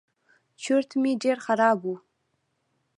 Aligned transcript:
چورت 0.61 0.89
مې 1.01 1.11
ډېر 1.23 1.37
خراب 1.45 1.79
و. 1.85 1.95